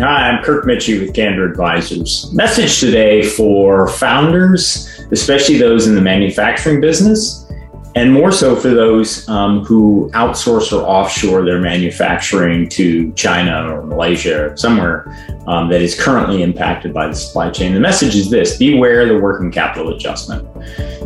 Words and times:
Hi, 0.00 0.30
I'm 0.30 0.42
Kirk 0.42 0.64
Mitchie 0.64 0.98
with 0.98 1.14
Candor 1.14 1.44
Advisors. 1.44 2.32
Message 2.32 2.80
today 2.80 3.22
for 3.22 3.86
founders, 3.86 4.88
especially 5.10 5.58
those 5.58 5.88
in 5.88 5.94
the 5.94 6.00
manufacturing 6.00 6.80
business, 6.80 7.52
and 7.96 8.10
more 8.10 8.32
so 8.32 8.56
for 8.56 8.70
those 8.70 9.28
um, 9.28 9.62
who 9.62 10.10
outsource 10.14 10.72
or 10.72 10.86
offshore 10.86 11.44
their 11.44 11.60
manufacturing 11.60 12.66
to 12.70 13.12
China 13.12 13.70
or 13.70 13.84
Malaysia 13.84 14.46
or 14.46 14.56
somewhere 14.56 15.04
um, 15.46 15.68
that 15.68 15.82
is 15.82 16.00
currently 16.00 16.42
impacted 16.42 16.94
by 16.94 17.06
the 17.06 17.14
supply 17.14 17.50
chain. 17.50 17.74
The 17.74 17.80
message 17.80 18.16
is 18.16 18.30
this 18.30 18.56
beware 18.56 19.04
the 19.04 19.18
working 19.18 19.52
capital 19.52 19.94
adjustment. 19.94 20.48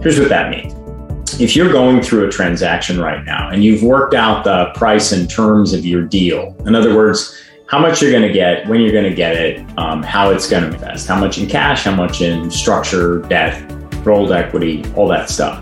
Here's 0.05 0.21
what 0.21 0.29
that 0.29 0.51
means 0.51 0.73
if 1.41 1.57
you're 1.57 1.73
going 1.73 2.01
through 2.01 2.29
a 2.29 2.31
transaction 2.31 3.01
right 3.01 3.25
now 3.25 3.51
and 3.51 3.65
you've 3.65 3.83
worked 3.83 4.15
out 4.15 4.45
the 4.45 4.67
price 4.77 5.11
and 5.11 5.29
terms 5.29 5.73
of 5.73 5.85
your 5.85 6.03
deal, 6.03 6.55
in 6.65 6.77
other 6.77 6.95
words, 6.95 7.44
how 7.75 7.81
much 7.81 8.01
you're 8.01 8.13
going 8.13 8.23
to 8.23 8.33
get, 8.33 8.69
when 8.69 8.81
you're 8.81 8.93
going 8.93 9.03
to 9.03 9.17
get 9.17 9.35
it, 9.35 9.67
um, 9.77 10.01
how 10.01 10.31
it's 10.31 10.49
going 10.49 10.63
to 10.63 10.73
invest, 10.73 11.09
how 11.09 11.19
much 11.19 11.39
in 11.39 11.49
cash, 11.49 11.83
how 11.83 11.93
much 11.93 12.21
in 12.21 12.49
structure, 12.49 13.19
debt, 13.23 13.69
rolled 14.07 14.31
equity, 14.31 14.85
all 14.95 15.09
that 15.09 15.29
stuff. 15.29 15.61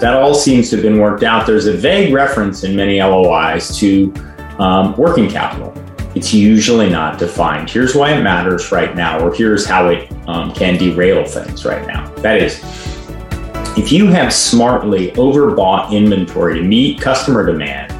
That 0.00 0.12
all 0.12 0.34
seems 0.34 0.68
to 0.68 0.76
have 0.76 0.82
been 0.82 0.98
worked 0.98 1.22
out. 1.22 1.46
There's 1.46 1.66
a 1.66 1.72
vague 1.72 2.12
reference 2.12 2.62
in 2.62 2.76
many 2.76 3.00
LOIs 3.00 3.74
to 3.78 4.12
um, 4.58 4.94
working 4.98 5.30
capital. 5.30 5.72
It's 6.14 6.34
usually 6.34 6.90
not 6.90 7.18
defined. 7.18 7.70
Here's 7.70 7.94
why 7.94 8.12
it 8.12 8.22
matters 8.22 8.70
right 8.70 8.94
now, 8.94 9.24
or 9.24 9.32
here's 9.34 9.64
how 9.64 9.88
it 9.88 10.12
um, 10.28 10.52
can 10.52 10.76
derail 10.76 11.24
things 11.24 11.64
right 11.64 11.86
now. 11.86 12.06
That 12.16 12.42
is, 12.42 12.60
if 13.78 13.90
you 13.90 14.08
have 14.08 14.30
smartly 14.30 15.12
overbought 15.12 15.90
inventory 15.90 16.58
to 16.58 16.62
meet 16.62 17.00
customer 17.00 17.46
demand, 17.46 17.95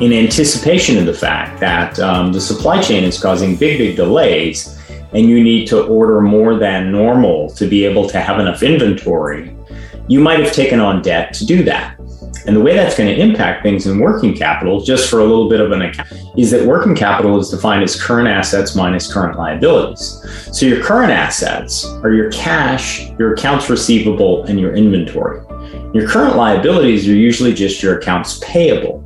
in 0.00 0.12
anticipation 0.12 0.98
of 0.98 1.06
the 1.06 1.14
fact 1.14 1.58
that 1.58 1.98
um, 2.00 2.30
the 2.30 2.40
supply 2.40 2.82
chain 2.82 3.02
is 3.02 3.18
causing 3.18 3.56
big, 3.56 3.78
big 3.78 3.96
delays, 3.96 4.78
and 5.14 5.26
you 5.26 5.42
need 5.42 5.66
to 5.68 5.86
order 5.86 6.20
more 6.20 6.58
than 6.58 6.92
normal 6.92 7.48
to 7.50 7.66
be 7.66 7.86
able 7.86 8.06
to 8.10 8.20
have 8.20 8.38
enough 8.38 8.62
inventory, 8.62 9.56
you 10.06 10.20
might 10.20 10.38
have 10.38 10.52
taken 10.52 10.80
on 10.80 11.00
debt 11.00 11.32
to 11.32 11.46
do 11.46 11.62
that. 11.62 11.98
And 12.46 12.54
the 12.54 12.60
way 12.60 12.76
that's 12.76 12.96
going 12.96 13.08
to 13.12 13.20
impact 13.20 13.62
things 13.62 13.86
in 13.86 13.98
working 13.98 14.36
capital, 14.36 14.82
just 14.82 15.10
for 15.10 15.20
a 15.20 15.24
little 15.24 15.48
bit 15.48 15.60
of 15.60 15.72
an 15.72 15.82
account, 15.82 16.12
is 16.36 16.50
that 16.50 16.64
working 16.66 16.94
capital 16.94 17.38
is 17.40 17.48
defined 17.48 17.82
as 17.82 18.00
current 18.00 18.28
assets 18.28 18.76
minus 18.76 19.10
current 19.10 19.38
liabilities. 19.38 20.22
So 20.52 20.66
your 20.66 20.84
current 20.84 21.10
assets 21.10 21.86
are 22.04 22.12
your 22.12 22.30
cash, 22.30 23.10
your 23.18 23.32
accounts 23.32 23.70
receivable, 23.70 24.44
and 24.44 24.60
your 24.60 24.74
inventory. 24.74 25.40
Your 25.94 26.06
current 26.06 26.36
liabilities 26.36 27.08
are 27.08 27.14
usually 27.14 27.54
just 27.54 27.82
your 27.82 27.98
accounts 27.98 28.38
payable 28.44 29.05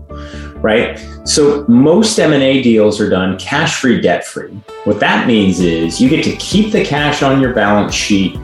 right? 0.63 0.99
So 1.25 1.65
most 1.69 2.19
M&A 2.19 2.63
deals 2.63 3.01
are 3.01 3.09
done 3.09 3.39
cash-free, 3.39 4.01
debt-free. 4.01 4.53
What 4.85 5.01
that 5.01 5.27
means 5.27 5.61
is 5.61 6.01
you 6.01 6.09
get 6.09 6.25
to 6.25 6.37
keep 6.37 6.73
the 6.73 6.85
cash 6.85 7.23
on 7.23 7.41
your 7.41 7.53
balance 7.53 7.95
sheet 7.95 8.39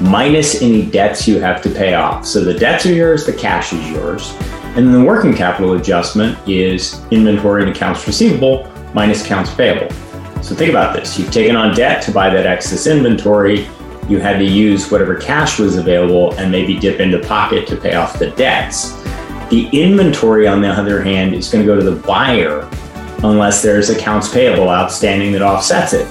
minus 0.00 0.62
any 0.62 0.84
debts 0.84 1.28
you 1.28 1.40
have 1.40 1.62
to 1.62 1.70
pay 1.70 1.94
off. 1.94 2.26
So 2.26 2.42
the 2.42 2.54
debts 2.54 2.86
are 2.86 2.92
yours, 2.92 3.24
the 3.24 3.32
cash 3.32 3.72
is 3.72 3.90
yours. 3.90 4.34
And 4.74 4.86
then 4.86 4.92
the 4.92 5.04
working 5.04 5.34
capital 5.34 5.74
adjustment 5.74 6.38
is 6.48 7.04
inventory 7.10 7.62
and 7.62 7.70
accounts 7.70 8.06
receivable 8.06 8.72
minus 8.94 9.24
accounts 9.24 9.54
payable. 9.54 9.90
So 10.42 10.54
think 10.56 10.70
about 10.70 10.96
this. 10.96 11.18
You've 11.18 11.30
taken 11.30 11.54
on 11.56 11.74
debt 11.74 12.02
to 12.04 12.10
buy 12.10 12.30
that 12.30 12.46
excess 12.46 12.86
inventory. 12.86 13.68
You 14.08 14.18
had 14.18 14.38
to 14.38 14.44
use 14.44 14.90
whatever 14.90 15.14
cash 15.14 15.58
was 15.58 15.76
available 15.76 16.34
and 16.34 16.50
maybe 16.50 16.78
dip 16.78 16.98
into 16.98 17.20
pocket 17.20 17.66
to 17.68 17.76
pay 17.76 17.94
off 17.94 18.18
the 18.18 18.30
debts. 18.30 19.01
The 19.52 19.68
inventory, 19.70 20.48
on 20.48 20.62
the 20.62 20.68
other 20.68 21.02
hand, 21.02 21.34
is 21.34 21.50
going 21.50 21.62
to 21.62 21.70
go 21.70 21.78
to 21.78 21.84
the 21.84 22.00
buyer 22.06 22.66
unless 23.22 23.60
there's 23.60 23.90
accounts 23.90 24.32
payable 24.32 24.70
outstanding 24.70 25.30
that 25.32 25.42
offsets 25.42 25.92
it. 25.92 26.08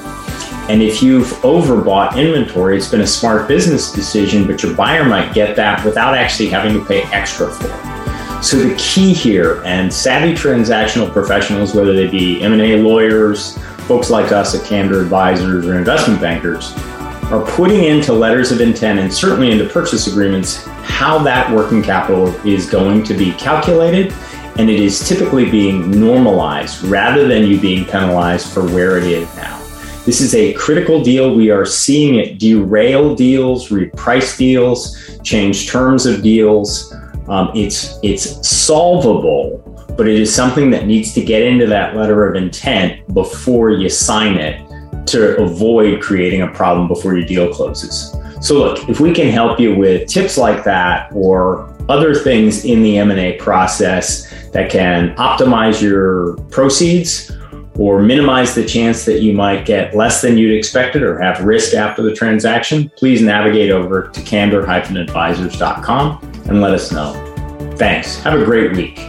And 0.70 0.84
if 0.84 1.02
you've 1.02 1.25
overbought 1.42 2.17
inventory, 2.17 2.78
it's 2.78 2.92
been 2.92 3.02
a 3.02 3.08
smart 3.08 3.47
business 3.47 3.92
decision, 3.92 4.45
but 4.45 4.62
your 4.62 4.75
buyer 4.75 5.03
might 5.06 5.34
get 5.34 5.56
that 5.56 5.84
without 5.84 6.14
actually 6.14 6.50
having 6.50 6.75
to 6.75 6.85
pay 6.85 7.01
extra 7.06 7.51
for 7.51 7.66
it. 7.66 8.44
So 8.44 8.57
the 8.57 8.75
key 8.78 9.12
here, 9.12 9.63
and 9.66 9.91
savvy 9.91 10.34
transactional 10.34 11.12
professionals, 11.12 11.74
whether 11.74 11.96
they 11.96 12.06
be 12.06 12.44
M&A 12.44 12.80
lawyers, 12.80 13.57
folks 13.88 14.12
like 14.12 14.31
us 14.31 14.53
at 14.53 14.63
Candor 14.68 15.01
Advisors 15.01 15.66
or 15.66 15.80
investment 15.80 16.22
bankers, 16.22 16.75
are 17.31 17.46
putting 17.56 17.86
into 17.86 18.12
letters 18.12 18.52
of 18.52 18.59
intent 18.59 19.00
and 19.00 19.12
certainly 19.12 19.52
into 19.52 19.66
purchase 19.69 20.08
agreements 20.08 20.66
how 20.84 21.18
that 21.18 21.50
working 21.50 21.81
capital 21.81 22.28
is 22.46 22.69
going 22.69 23.03
to 23.03 23.14
be 23.14 23.31
calculated. 23.34 24.14
And 24.58 24.69
it 24.69 24.81
is 24.81 25.08
typically 25.08 25.50
being 25.50 25.90
normalized 25.92 26.84
rather 26.84 27.25
than 27.25 27.47
you 27.47 27.59
being 27.59 27.86
penalized 27.86 28.52
for 28.52 28.64
where 28.66 28.97
it 28.97 29.06
is 29.06 29.34
now. 29.38 29.58
This 30.06 30.19
is 30.19 30.36
a 30.36 30.52
critical 30.53 31.02
deal. 31.02 31.34
We 31.34 31.52
are 31.52 31.66
seeing 31.66 32.16
it 32.16 32.38
derail 32.38 33.16
deals, 33.16 33.69
reprice 33.69 34.38
deals, 34.38 34.98
change 35.24 35.69
terms 35.69 36.06
of 36.06 36.22
deals. 36.22 36.94
Um, 37.30 37.52
it's 37.56 37.98
it's 38.03 38.46
solvable, 38.46 39.59
but 39.96 40.08
it 40.08 40.19
is 40.19 40.34
something 40.34 40.69
that 40.72 40.86
needs 40.86 41.13
to 41.13 41.24
get 41.24 41.44
into 41.44 41.66
that 41.68 41.96
letter 41.96 42.28
of 42.28 42.36
intent 42.36 43.13
before 43.13 43.69
you 43.69 43.88
sign 43.88 44.36
it 44.36 44.71
to 45.07 45.41
avoid 45.41 46.01
creating 46.01 46.41
a 46.41 46.47
problem 46.47 46.88
before 46.88 47.16
your 47.16 47.28
deal 47.28 47.53
closes. 47.53 48.16
So 48.41 48.56
look, 48.56 48.89
if 48.89 49.00
we 49.00 49.13
can 49.13 49.29
help 49.29 49.59
you 49.59 49.75
with 49.75 50.07
tips 50.07 50.38
like 50.38 50.63
that 50.63 51.12
or 51.13 51.72
other 51.89 52.16
things 52.16 52.66
in 52.66 52.81
the 52.81 52.97
M&A 52.97 53.38
process 53.38 54.31
that 54.51 54.72
can 54.72 55.16
optimize 55.16 55.81
your 55.81 56.35
proceeds 56.50 57.31
or 57.75 58.01
minimize 58.01 58.56
the 58.56 58.66
chance 58.66 59.06
that 59.06 59.22
you 59.22 59.34
might 59.34 59.66
get 59.66 59.95
less 59.95 60.22
than 60.22 60.38
you'd 60.38 60.57
expected 60.57 61.03
or 61.03 61.19
have 61.19 61.44
risk 61.44 61.73
after 61.73 62.01
the 62.01 62.13
transaction, 62.13 62.89
please 62.97 63.22
navigate 63.22 63.72
over 63.72 64.09
to 64.09 64.22
candor-advisors.com 64.22 66.31
and 66.47 66.62
let 66.62 66.73
us 66.73 66.91
know. 66.91 67.13
Thanks. 67.78 68.22
Have 68.23 68.39
a 68.39 68.45
great 68.45 68.73
week. 68.73 69.00